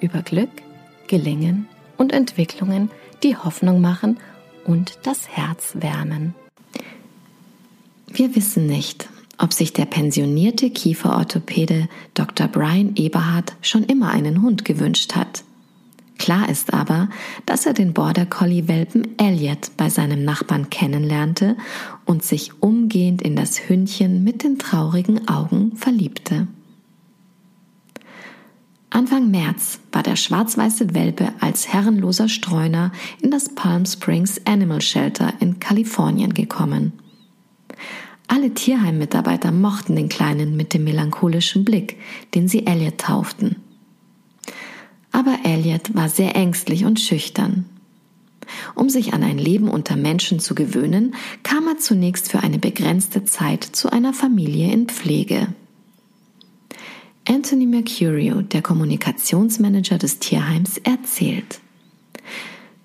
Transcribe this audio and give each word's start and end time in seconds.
über 0.00 0.22
Glück, 0.22 0.50
Gelingen 1.06 1.66
und 1.96 2.12
Entwicklungen, 2.12 2.90
die 3.22 3.36
Hoffnung 3.36 3.80
machen 3.80 4.18
und 4.64 4.98
das 5.02 5.28
Herz 5.28 5.74
wärmen. 5.74 6.34
Wir 8.06 8.34
wissen 8.34 8.66
nicht, 8.66 9.08
ob 9.38 9.52
sich 9.52 9.72
der 9.72 9.86
pensionierte 9.86 10.70
Kieferorthopäde 10.70 11.88
Dr. 12.14 12.48
Brian 12.48 12.94
Eberhardt 12.96 13.54
schon 13.62 13.84
immer 13.84 14.10
einen 14.10 14.42
Hund 14.42 14.64
gewünscht 14.64 15.14
hat. 15.14 15.44
Klar 16.18 16.50
ist 16.50 16.74
aber, 16.74 17.08
dass 17.46 17.64
er 17.64 17.72
den 17.72 17.94
Border 17.94 18.26
Collie 18.26 18.68
Welpen 18.68 19.18
Elliot 19.18 19.70
bei 19.78 19.88
seinem 19.88 20.22
Nachbarn 20.22 20.68
kennenlernte 20.68 21.56
und 22.04 22.22
sich 22.22 22.52
umgehend 22.60 23.22
in 23.22 23.36
das 23.36 23.68
Hündchen 23.70 24.22
mit 24.22 24.44
den 24.44 24.58
traurigen 24.58 25.28
Augen 25.28 25.76
verliebte. 25.76 26.46
Anfang 29.00 29.30
März 29.30 29.80
war 29.92 30.02
der 30.02 30.14
schwarz-weiße 30.14 30.92
Welpe 30.92 31.32
als 31.40 31.72
herrenloser 31.72 32.28
Streuner 32.28 32.92
in 33.22 33.30
das 33.30 33.54
Palm 33.54 33.86
Springs 33.86 34.42
Animal 34.44 34.82
Shelter 34.82 35.32
in 35.40 35.58
Kalifornien 35.58 36.34
gekommen. 36.34 36.92
Alle 38.28 38.52
Tierheimmitarbeiter 38.52 39.52
mochten 39.52 39.96
den 39.96 40.10
Kleinen 40.10 40.54
mit 40.54 40.74
dem 40.74 40.84
melancholischen 40.84 41.64
Blick, 41.64 41.96
den 42.34 42.46
sie 42.46 42.66
Elliot 42.66 42.98
tauften. 42.98 43.56
Aber 45.12 45.34
Elliot 45.44 45.94
war 45.94 46.10
sehr 46.10 46.36
ängstlich 46.36 46.84
und 46.84 47.00
schüchtern. 47.00 47.64
Um 48.74 48.90
sich 48.90 49.14
an 49.14 49.22
ein 49.22 49.38
Leben 49.38 49.70
unter 49.70 49.96
Menschen 49.96 50.40
zu 50.40 50.54
gewöhnen, 50.54 51.14
kam 51.42 51.66
er 51.68 51.78
zunächst 51.78 52.30
für 52.30 52.40
eine 52.40 52.58
begrenzte 52.58 53.24
Zeit 53.24 53.64
zu 53.64 53.90
einer 53.90 54.12
Familie 54.12 54.70
in 54.70 54.88
Pflege. 54.88 55.54
Anthony 57.30 57.64
Mercurio, 57.64 58.42
der 58.42 58.60
Kommunikationsmanager 58.60 59.98
des 59.98 60.18
Tierheims, 60.18 60.78
erzählt. 60.78 61.60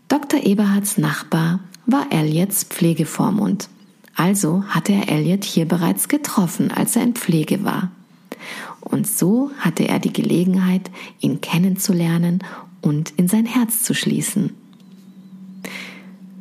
Dr. 0.08 0.46
Eberhards 0.46 1.00
Nachbar 1.00 1.62
war 1.88 2.06
Elliots 2.12 2.64
Pflegevormund. 2.64 3.70
Also 4.16 4.64
hatte 4.68 4.94
er 4.94 5.10
Elliot 5.10 5.44
hier 5.44 5.68
bereits 5.68 6.10
getroffen, 6.10 6.70
als 6.70 6.96
er 6.96 7.02
in 7.02 7.16
Pflege 7.16 7.64
war. 7.64 7.90
Und 8.82 9.08
so 9.08 9.50
hatte 9.58 9.88
er 9.88 9.98
die 9.98 10.14
Gelegenheit, 10.14 10.92
ihn 11.20 11.42
kennenzulernen 11.42 12.44
und 12.82 13.14
in 13.18 13.28
sein 13.28 13.48
Herz 13.48 13.82
zu 13.82 13.96
schließen. 13.96 14.54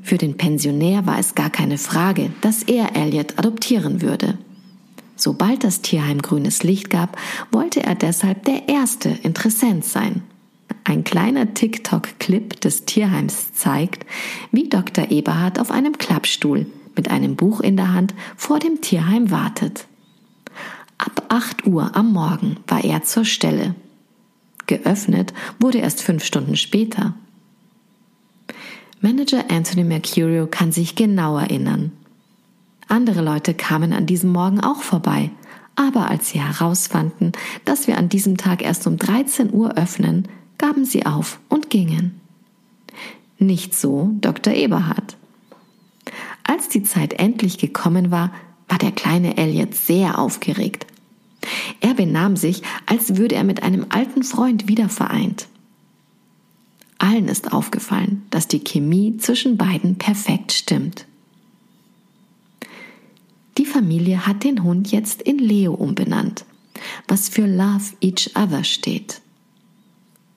Für 0.03 0.19
den 0.19 0.37
Pensionär 0.37 1.07
war 1.07 1.19
es 1.19 1.35
gar 1.35 1.49
keine 1.49 1.79
Frage, 1.79 2.33
dass 2.43 2.65
er 2.65 2.95
Elliot 2.95 3.39
adoptieren 3.39 4.03
würde. 4.03 4.37
Sobald 5.17 5.65
das 5.65 5.81
Tierheim 5.81 6.21
grünes 6.21 6.63
Licht 6.63 6.91
gab, 6.91 7.17
wollte 7.51 7.83
er 7.83 7.95
deshalb 7.95 8.45
der 8.45 8.69
erste 8.69 9.09
Interessent 9.09 9.85
sein. 9.85 10.23
Ein 10.85 11.05
kleiner 11.05 11.55
TikTok-Clip 11.55 12.61
des 12.61 12.85
Tierheims 12.85 13.55
zeigt, 13.55 14.05
wie 14.53 14.69
Dr. 14.69 15.11
Eberhard 15.11 15.59
auf 15.59 15.71
einem 15.71 15.97
Klappstuhl 15.99 16.67
mit 16.97 17.11
einem 17.11 17.37
Buch 17.37 17.61
in 17.61 17.77
der 17.77 17.93
Hand 17.93 18.15
vor 18.37 18.59
dem 18.59 18.81
Tierheim 18.81 19.31
wartet. 19.31 19.87
Ab 20.99 21.25
8 21.29 21.67
Uhr 21.67 21.97
am 21.97 22.13
Morgen 22.13 22.59
war 22.67 22.85
er 22.85 23.03
zur 23.03 23.25
Stelle. 23.25 23.75
Geöffnet 24.67 25.33
wurde 25.59 25.79
erst 25.79 26.03
fünf 26.03 26.25
Stunden 26.25 26.57
später. 26.57 27.15
Manager 29.01 29.51
Anthony 29.51 29.85
Mercurio 29.85 30.47
kann 30.47 30.73
sich 30.73 30.95
genau 30.95 31.37
erinnern. 31.37 31.93
Andere 32.89 33.23
Leute 33.23 33.55
kamen 33.55 33.93
an 33.93 34.07
diesem 34.07 34.33
Morgen 34.33 34.61
auch 34.61 34.83
vorbei, 34.83 35.31
aber 35.77 36.09
als 36.11 36.31
sie 36.31 36.41
herausfanden, 36.41 37.33
dass 37.65 37.87
wir 37.87 37.99
an 37.99 38.09
diesem 38.09 38.37
Tag 38.37 38.63
erst 38.63 38.87
um 38.87 38.97
13 38.97 39.53
Uhr 39.53 39.77
öffnen, 39.77 40.29
gaben 40.59 40.85
sie 40.85 41.07
auf 41.07 41.41
und 41.49 41.71
gingen. 41.71 42.21
Nicht 43.39 43.75
so 43.75 44.11
Dr. 44.21 44.55
Eberhard. 44.55 45.17
Als 46.45 46.69
die 46.69 46.83
Zeit 46.83 47.15
endlich 47.15 47.59
gekommen 47.59 48.11
war, 48.11 48.33
war 48.69 48.79
der 48.79 48.93
kleine 48.93 49.37
Elliot 49.37 49.75
sehr 49.75 50.19
aufgeregt. 50.19 50.87
Er 51.81 51.95
benahm 51.95 52.37
sich, 52.37 52.63
als 52.87 53.17
würde 53.17 53.35
er 53.35 53.45
mit 53.45 53.63
einem 53.63 53.87
alten 53.91 54.23
Freund 54.23 54.69
wieder 54.69 54.89
vereint. 54.89 55.49
Allen 56.99 57.29
ist 57.29 57.53
aufgefallen, 57.53 58.23
dass 58.31 58.49
die 58.49 58.61
Chemie 58.61 59.17
zwischen 59.19 59.57
beiden 59.57 59.97
perfekt 59.97 60.53
stimmt. 60.53 61.07
Familie 63.75 64.25
hat 64.25 64.45
den 64.45 64.63
Hund 64.63 64.93
jetzt 64.93 65.21
in 65.21 65.37
Leo 65.37 65.75
umbenannt, 65.75 66.45
was 67.09 67.29
für 67.29 67.45
Love 67.45 67.97
Each 68.01 68.31
Other 68.37 68.63
steht. 68.63 69.21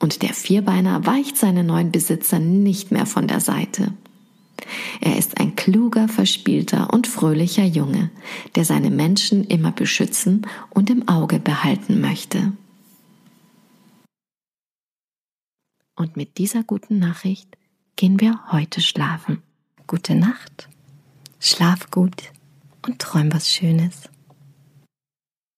Und 0.00 0.22
der 0.22 0.34
Vierbeiner 0.34 1.06
weicht 1.06 1.36
seinen 1.36 1.66
neuen 1.66 1.92
Besitzer 1.92 2.40
nicht 2.40 2.90
mehr 2.90 3.06
von 3.06 3.28
der 3.28 3.38
Seite. 3.38 3.92
Er 5.00 5.16
ist 5.16 5.38
ein 5.38 5.54
kluger, 5.54 6.08
verspielter 6.08 6.92
und 6.92 7.06
fröhlicher 7.06 7.64
Junge, 7.64 8.10
der 8.56 8.64
seine 8.64 8.90
Menschen 8.90 9.44
immer 9.44 9.70
beschützen 9.70 10.44
und 10.70 10.90
im 10.90 11.06
Auge 11.06 11.38
behalten 11.38 12.00
möchte. 12.00 12.54
Und 15.94 16.16
mit 16.16 16.38
dieser 16.38 16.64
guten 16.64 16.98
Nachricht 16.98 17.56
gehen 17.94 18.18
wir 18.18 18.40
heute 18.50 18.80
schlafen. 18.80 19.44
Gute 19.86 20.16
Nacht, 20.16 20.68
schlaf 21.38 21.92
gut 21.92 22.32
und 22.88 22.98
träum 22.98 23.32
was 23.32 23.48
Schönes. 23.48 24.08